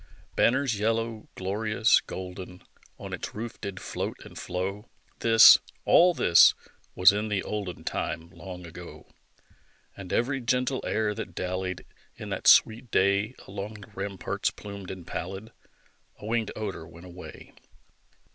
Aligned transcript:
Banners 0.35 0.79
yellow, 0.79 1.27
glorious, 1.35 1.99
golden, 1.99 2.63
On 2.97 3.13
its 3.13 3.35
roof 3.35 3.61
did 3.61 3.79
float 3.79 4.17
and 4.25 4.35
flow, 4.35 4.89
(This 5.19 5.59
all 5.85 6.15
this 6.15 6.55
was 6.95 7.11
in 7.11 7.27
the 7.27 7.43
olden 7.43 7.83
Time 7.83 8.31
long 8.31 8.65
ago), 8.65 9.05
And 9.95 10.11
every 10.11 10.41
gentle 10.41 10.81
air 10.87 11.13
that 11.13 11.35
dallied, 11.35 11.85
In 12.15 12.29
that 12.29 12.47
sweet 12.47 12.89
day, 12.89 13.35
Along 13.47 13.75
the 13.75 13.91
ramparts 13.93 14.49
plumed 14.49 14.89
and 14.89 15.05
pallid, 15.05 15.51
A 16.17 16.25
winged 16.25 16.51
odor 16.55 16.87
went 16.87 17.05
away. 17.05 17.53